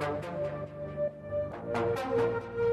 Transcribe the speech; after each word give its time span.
Thank 0.00 0.24
you. 2.58 2.69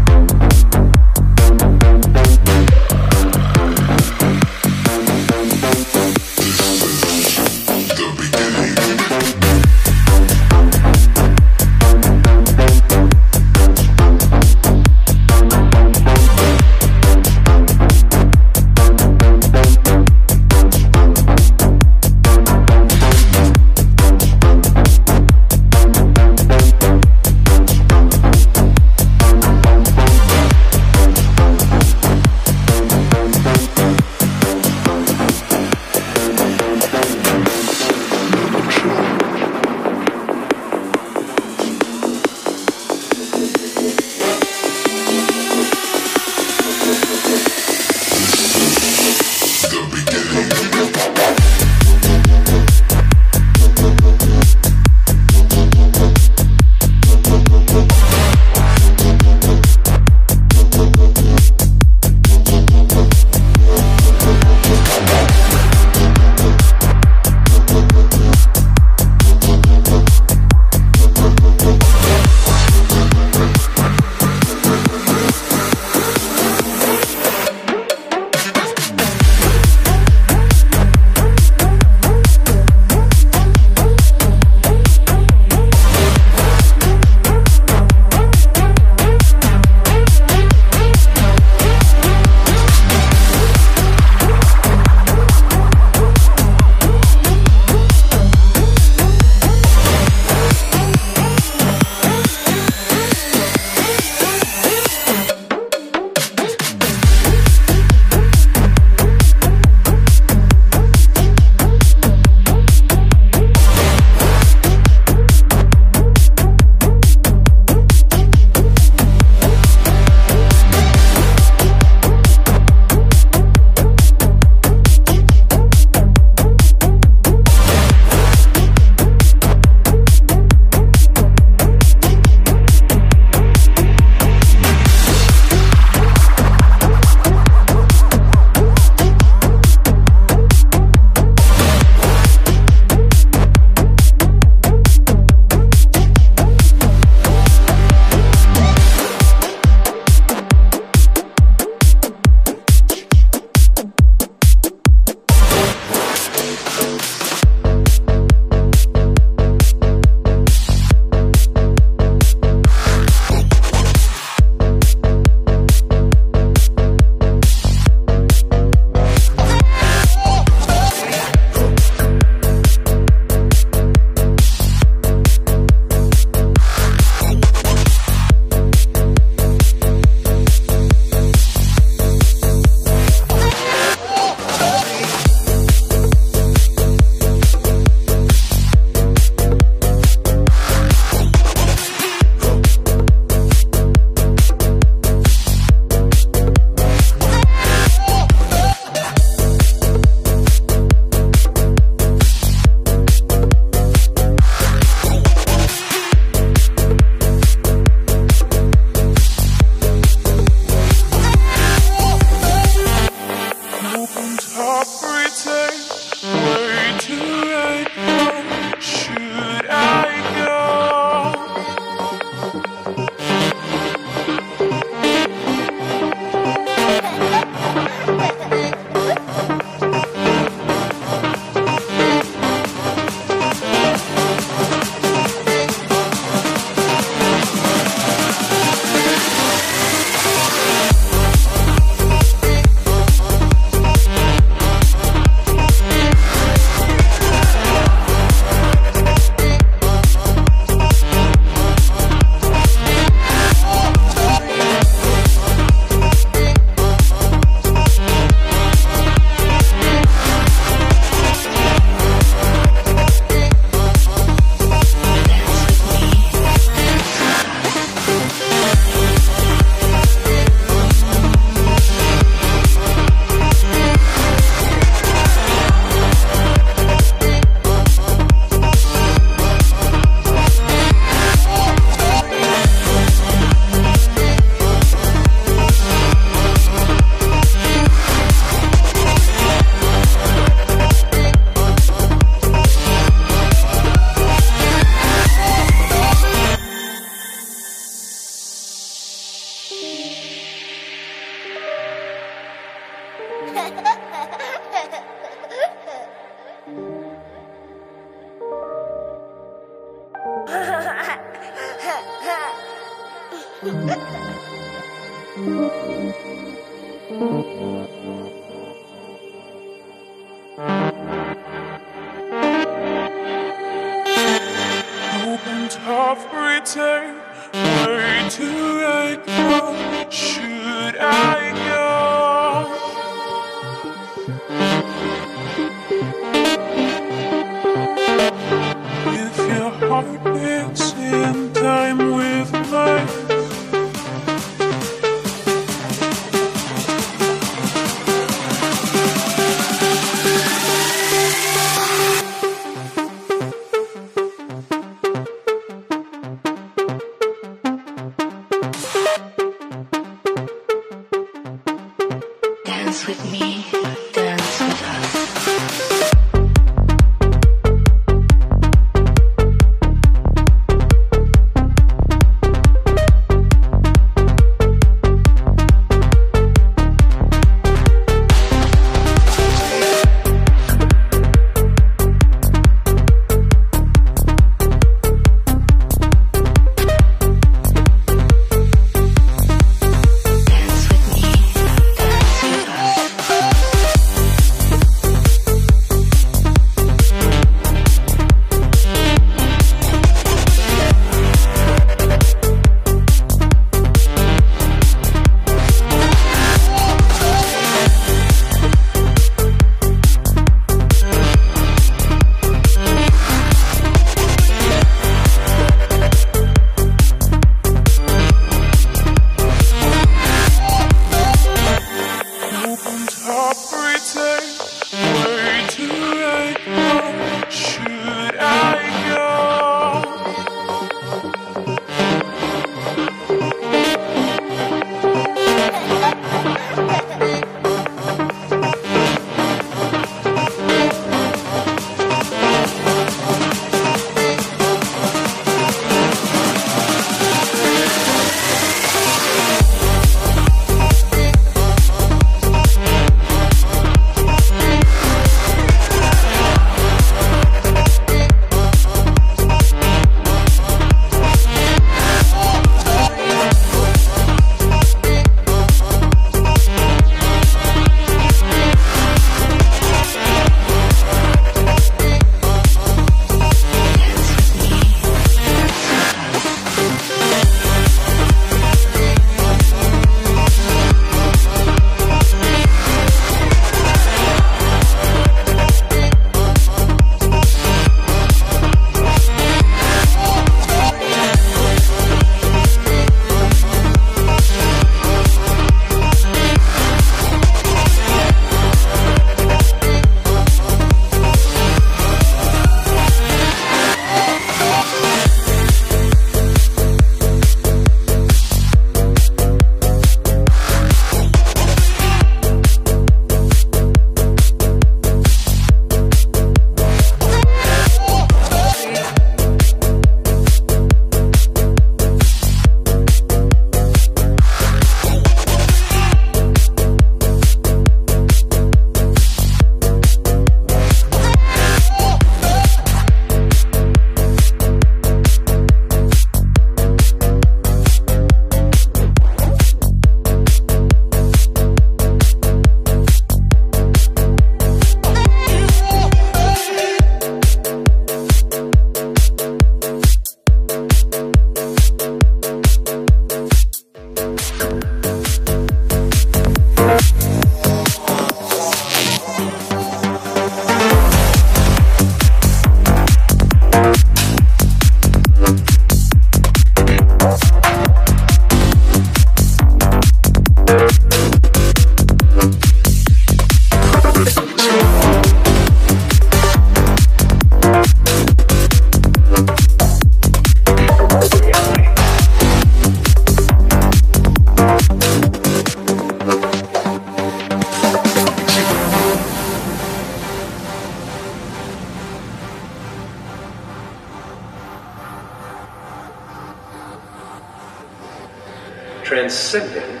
Transcendent 599.04 600.00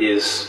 is 0.00 0.48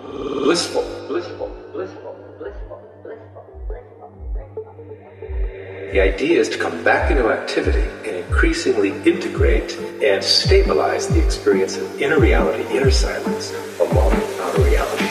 blissful, 0.00 0.82
blissful, 1.06 1.48
blissful, 1.72 2.16
blissful, 2.38 2.80
blissful, 3.02 3.44
blissful. 3.68 5.33
The 5.94 6.00
idea 6.00 6.40
is 6.40 6.48
to 6.48 6.58
come 6.58 6.82
back 6.82 7.12
into 7.12 7.30
activity 7.30 7.88
and 8.04 8.16
increasingly 8.16 8.90
integrate 9.08 9.78
and 10.02 10.24
stabilize 10.24 11.06
the 11.06 11.24
experience 11.24 11.76
of 11.76 12.02
inner 12.02 12.18
reality, 12.18 12.66
inner 12.76 12.90
silence, 12.90 13.54
along 13.78 14.10
with 14.10 14.40
outer 14.40 14.62
reality. 14.62 15.03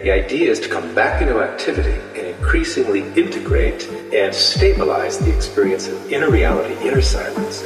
The 0.01 0.09
idea 0.09 0.49
is 0.49 0.59
to 0.61 0.69
come 0.69 0.95
back 0.95 1.21
into 1.21 1.39
activity 1.39 1.93
and 2.19 2.25
increasingly 2.35 3.01
integrate 3.13 3.87
and 4.11 4.33
stabilize 4.33 5.19
the 5.19 5.31
experience 5.35 5.87
of 5.87 6.11
inner 6.11 6.31
reality, 6.31 6.73
inner 6.87 7.03
silence, 7.03 7.61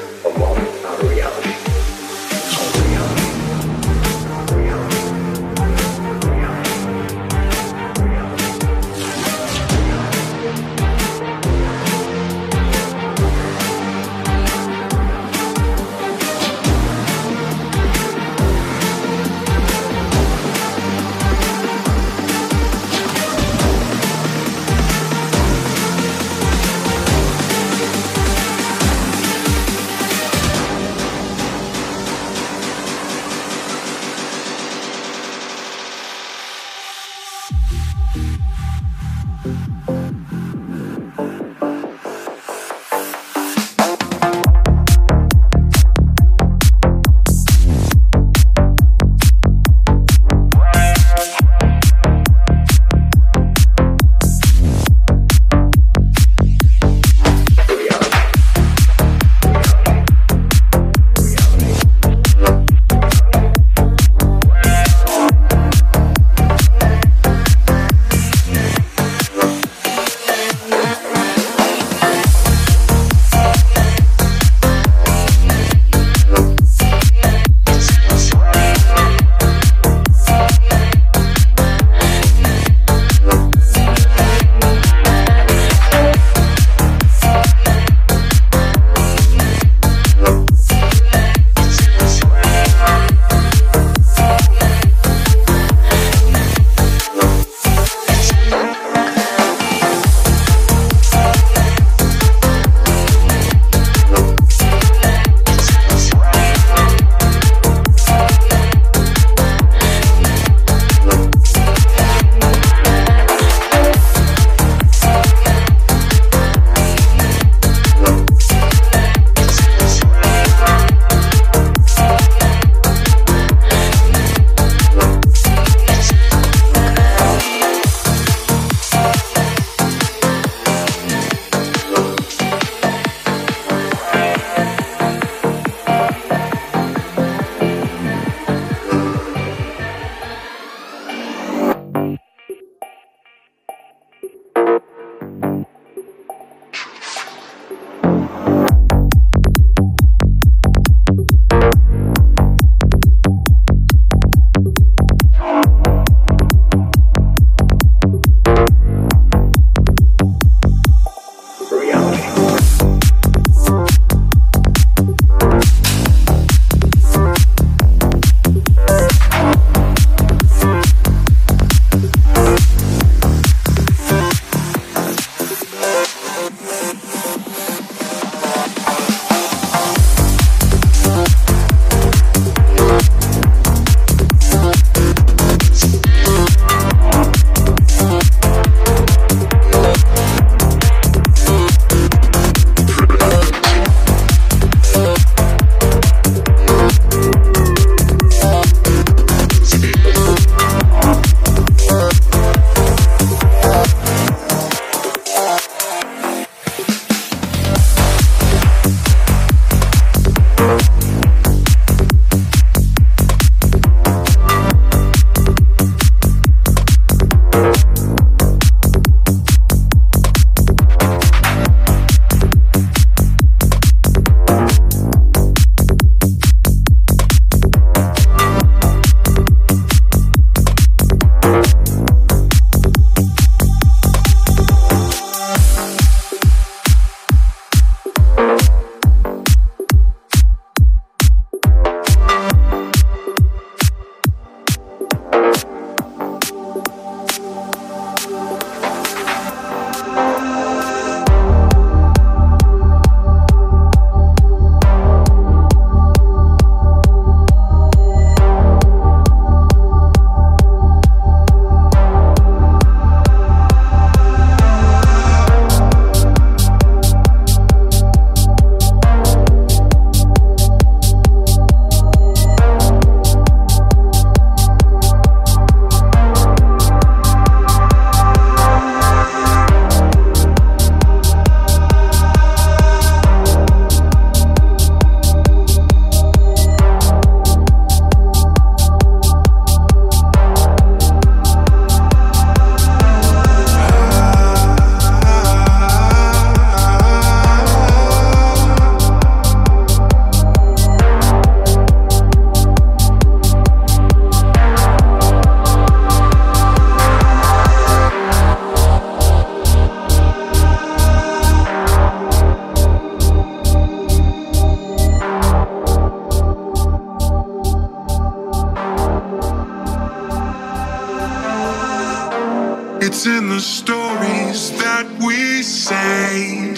It's 323.10 323.26
in 323.26 323.48
the 323.48 323.62
stories 323.62 324.70
that 324.82 325.08
we 325.26 325.63
say. 325.63 326.76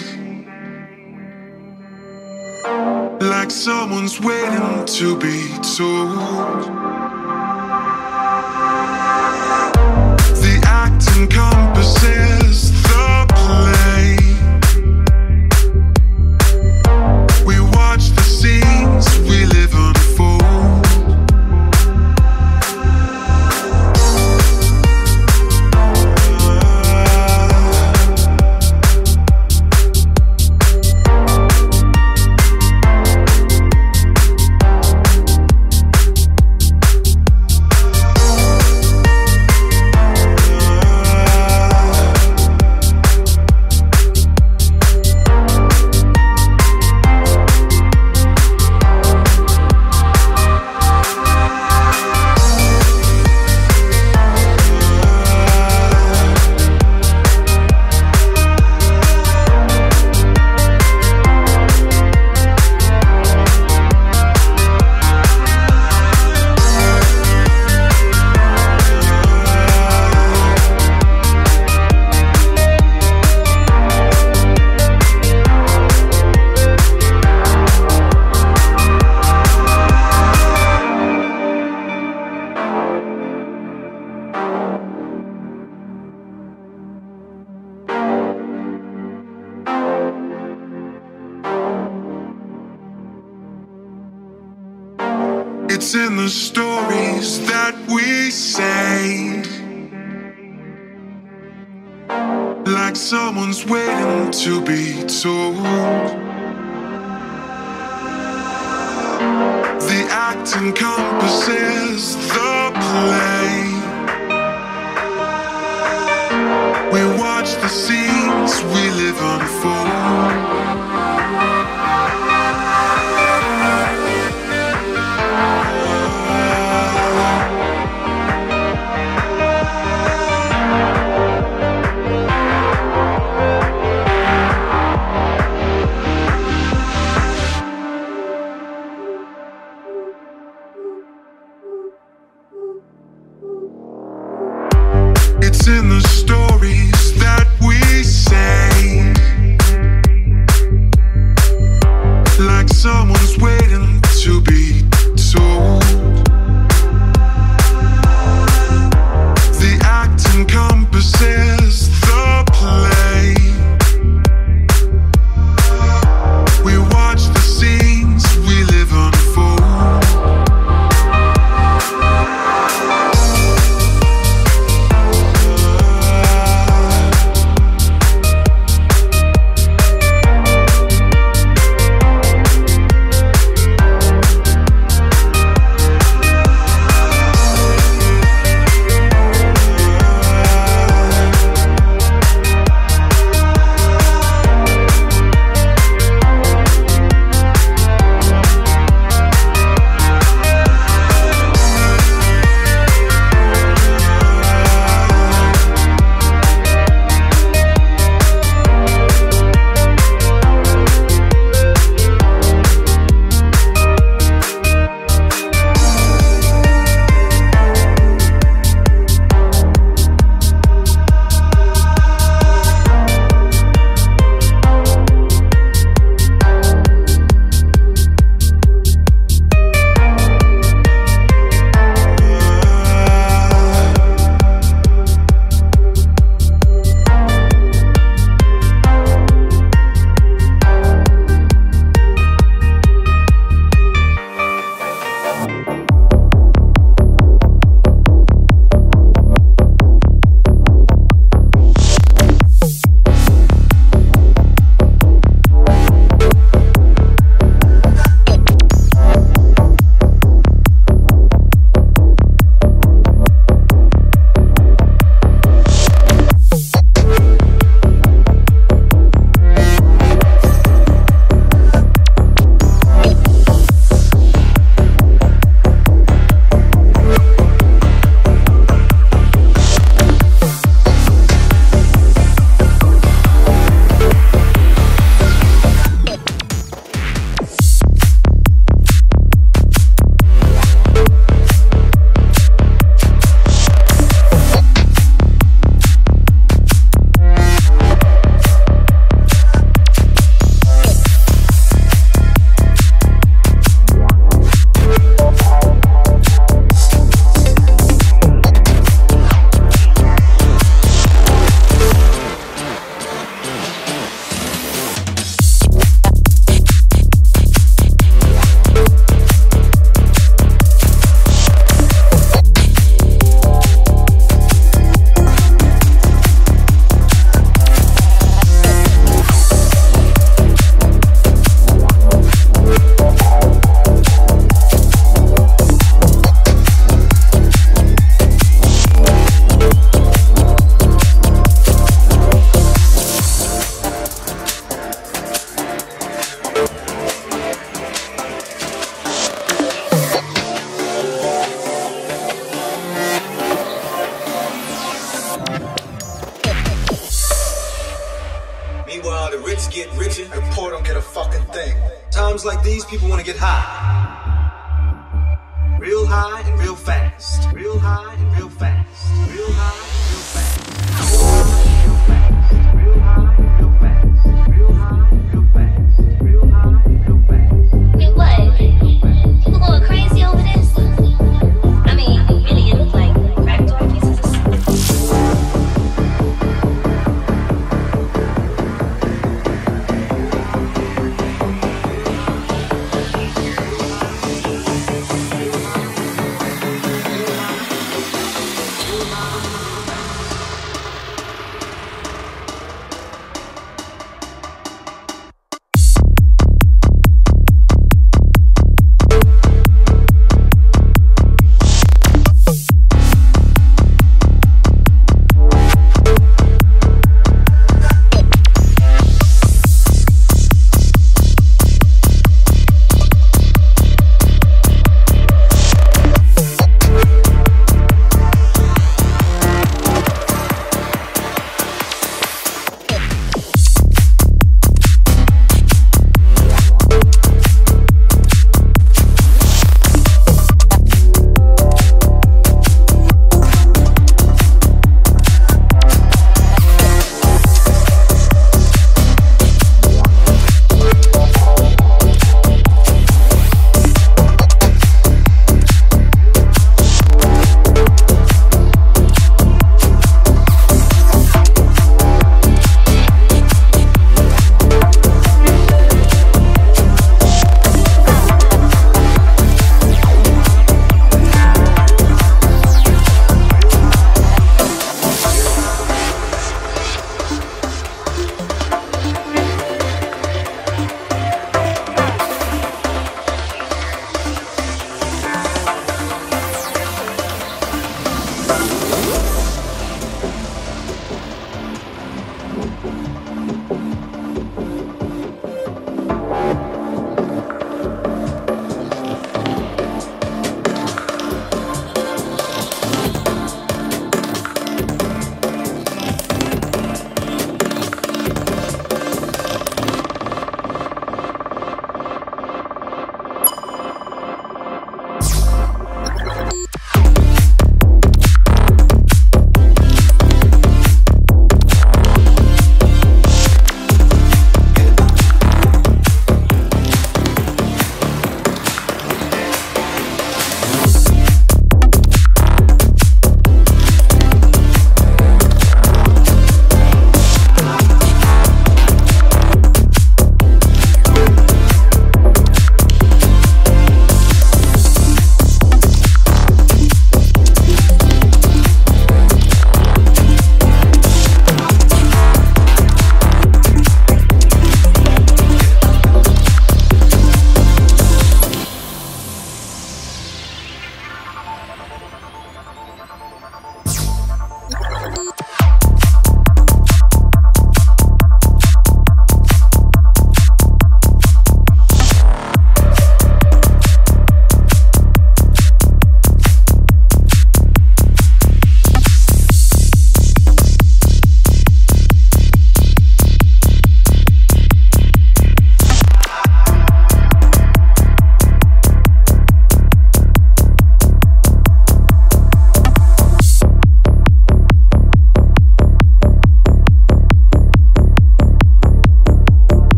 Like 3.20 3.50
someone's 3.50 4.20
waiting 4.20 4.84
to 4.84 5.18
be 5.18 5.48
told. 5.76 6.68
The 10.44 10.60
act 10.66 11.04
encompasses. 11.16 12.39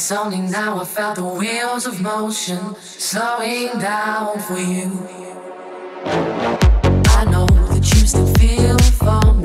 It's 0.00 0.10
Only 0.10 0.40
now 0.40 0.80
I 0.80 0.86
felt 0.86 1.16
the 1.16 1.24
wheels 1.26 1.84
of 1.84 2.00
motion 2.00 2.74
slowing 2.80 3.78
down 3.78 4.40
for 4.40 4.56
you. 4.56 4.98
I 7.18 7.26
know 7.30 7.44
that 7.44 7.84
you 7.84 8.06
still 8.06 8.26
feel 8.36 8.78
for 8.78 9.34
me. 9.34 9.39